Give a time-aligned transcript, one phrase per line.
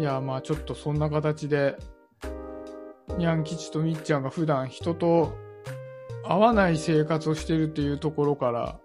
[0.00, 1.76] いや、まあちょっとそんな形で、
[3.18, 5.34] にゃん吉とみっちゃんが普段人と
[6.26, 8.78] 会わない生活をしてるっていうところから、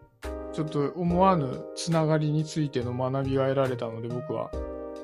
[0.51, 4.51] ちょっと思わぬつながりについての学びが得られたので僕は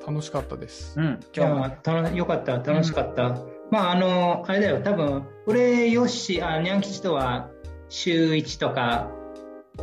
[0.06, 1.00] 楽しかったです。
[1.00, 1.70] うん、今日も。
[1.82, 3.38] たのよかった、楽しかった。
[3.70, 7.48] まあ、あの、あれだよ、多分、俺、よし、あ、にゃん吉とは、
[7.88, 9.10] 週1とか、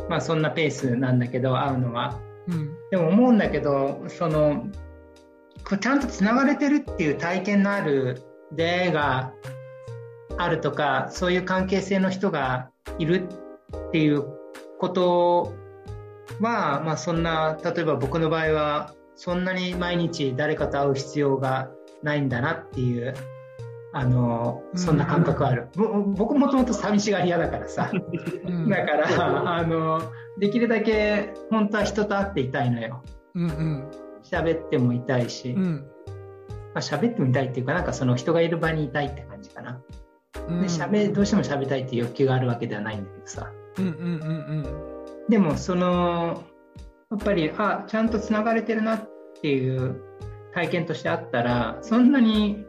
[0.08, 2.20] まあ、そんなペースなんだけど、会うのは。
[2.46, 2.70] うん。
[2.92, 4.66] でも思うんだけど、その、
[5.68, 8.22] こうちゃんとつながれてるっていう体験のある
[8.52, 9.32] 出会いが
[10.38, 13.28] あるとか、そういう関係性の人がいる
[13.88, 14.24] っていう
[14.78, 15.54] こと
[16.40, 21.70] は、まあそんな、例えば僕の場合は、そんなに毎日誰かと会う必要が
[22.02, 23.14] ないんだなっていう、
[23.92, 25.68] あの、そんな感覚ある。
[25.74, 27.90] ぼ僕もともと寂しがり屋だからさ。
[27.92, 28.68] うん。
[28.68, 30.00] だから、あの、
[30.38, 33.02] できるだけ本当は人と会っていたいのよ。
[33.34, 33.90] うんうん。
[34.22, 35.86] 喋ってもいたいし、まうん。
[36.74, 39.80] あ、喋ってもいたいっていうか、なんかその人がいる場にいたいって感じかな。
[40.48, 43.50] うんで、喋、どうしても喋りたいっていう欲求があるわけではないんだけどさ。
[43.78, 46.42] うんうんうんでも、その、
[47.10, 49.08] やっぱり、あ、ちゃんと繋がれてるなっ
[49.40, 50.02] ていう
[50.52, 52.64] 体験としてあったら、そんなに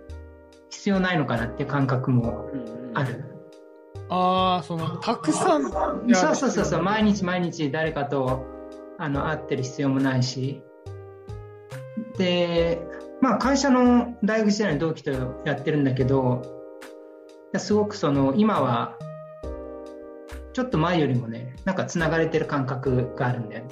[0.70, 2.46] 必要ないのかなっていう感覚も
[2.94, 3.26] ある。
[4.10, 5.64] ああ、その、たくさん。
[5.64, 8.46] そうそうそうそう、毎日毎日誰かと
[9.00, 10.64] あの会ってる必要もないし。
[12.22, 12.80] で、
[13.20, 15.12] まあ会社の大学時代の同期と
[15.44, 16.44] やってるんだけど、
[17.58, 18.98] すごくその今は
[20.54, 23.70] ちょっと前よりもね、なんか繋がれてる感覚があるんだよね。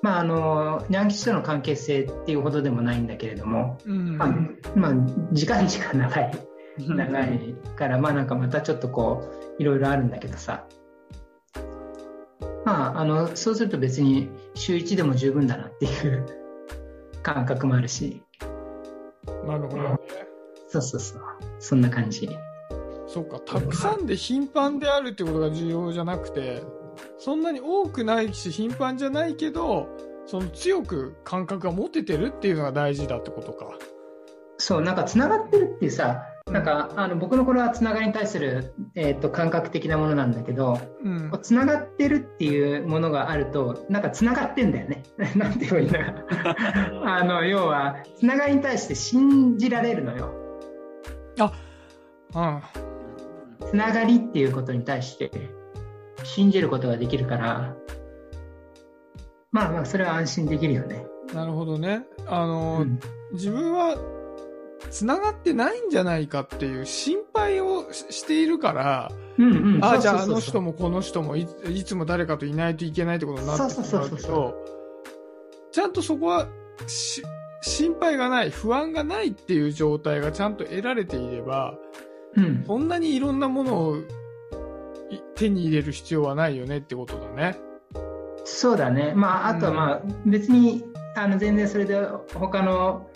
[0.00, 4.16] まああの、ニャン吉との関係性っていうほどでもないんだけれども、うん。
[4.16, 4.28] まあ、
[4.74, 4.92] まあ、
[5.32, 6.32] 時間時間長い。
[6.78, 10.64] 長いから、まあなんかまたちょっとこう、いろいろあるんだけどさ。
[12.64, 16.39] まあ、あの、そうすると別に週1でも十分だなっていう
[17.34, 18.22] 感覚もあるし。
[19.46, 19.98] なるほどね。
[20.68, 21.22] そうそうそう。
[21.58, 22.28] そんな感じ。
[23.06, 26.62] そうか、たくさんで頻繁であるってことが重要じゃなくて、
[27.18, 29.88] そんなに多くないし頻繁じゃないけど、
[30.26, 33.76] その強く感覚が持ててるっていうのが大事だってことか。
[34.58, 41.30] そう、なんか繋がってるっていうさ、なんかあの僕のこれはつながりに対する、えー、と感覚的なものなんだけど、うん。
[41.42, 45.02] つながってるっていうものがあると、なんかつながってんだよね。
[45.36, 46.00] なんて言えばいいんだ
[47.04, 50.34] あの、要は、つながりに対して信じられるのよ。
[52.34, 52.62] うん。
[53.68, 55.30] つながりっていうことに対して
[56.24, 57.74] 信じることができるから、
[59.52, 61.06] まあまあ、それは安心できるよね。
[61.34, 62.06] なるほどね。
[62.26, 63.00] あの、うん
[63.32, 63.94] 自分は
[64.90, 69.84] 繋がってないんじゃないかっていう心配をししているから、うんうん。
[69.84, 74.54] ああ、じゃああの人もこの人もいいつも誰かといないといけないってことになってしまうけそうそうそうそど、
[75.72, 76.48] ちゃんとそこは
[76.86, 77.22] し
[77.62, 81.74] 心配がない、不安がないっていう状態がちゃんと得られていれば、
[82.36, 82.64] うん。
[82.66, 84.02] そんなにいろんなものをい
[85.34, 87.58] 手に入れる必要はないよねってことだね。
[88.44, 89.12] そうだね。
[89.14, 92.00] まあ、あとはまあ、別に、あの、全然それで
[92.34, 93.08] 他の、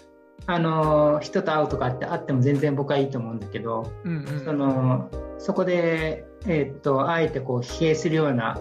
[0.47, 4.45] あの、人と会うとかってあっても全然僕はいいと思うんだけど、うんうん。
[4.45, 8.59] その、そこで、えーっと、あえてこう、疲弊するような、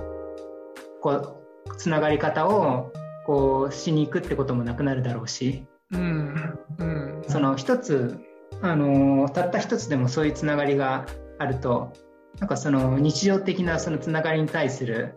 [1.02, 2.92] こう、つながり方を、
[3.26, 6.60] こう、しに行くってこともなくなるだろうし、うん。
[6.80, 7.24] うん。
[7.28, 8.18] その一つ、
[8.62, 11.06] あの、たった一つでもそういうつながりが
[11.38, 11.94] あると、
[12.40, 15.16] なんかその日常的なそのつながりに対する、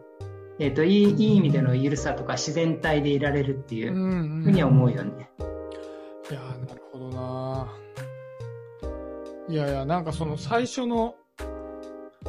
[0.59, 5.31] えーっと、いい、いい意味での緩さとか自然体でいられるっていううんふうには思うよね。
[5.39, 5.43] い
[9.49, 11.15] いやいや、なんかその最初の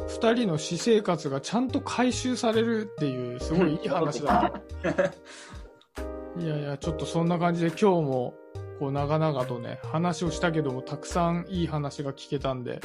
[0.06, 4.52] 二人の私生活がちゃんと回収されるっていう、すごいいい話だ。
[6.38, 8.34] いやいや、ちょっとそんな感じで今日も、
[8.78, 12.80] こう長々とね、話をしたけども、たくさんいい話が聞けたんで、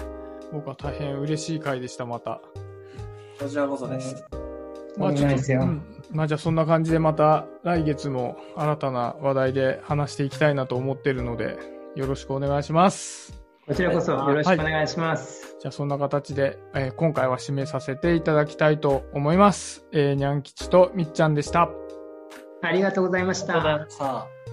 [0.51, 2.41] 僕は大変嬉しい回でした、また。
[3.39, 4.25] こちらこそです。
[4.97, 11.57] まあとんでもないですようんまあじゃあそんな感じでまた来月も新たな話題で話していきたいなと思ってるので、
[11.95, 13.42] よろしくお願いします。
[13.65, 15.55] こちらこそよろしくお願いします。
[15.61, 19.85] じゃあそんな形で、えー今回は締めさせていただきたいと思います。
[19.93, 21.69] えー、にゃん吉とみっちゃんでした。
[22.61, 23.85] ありがとうございましありがとうございた。
[23.85, 24.52] ました。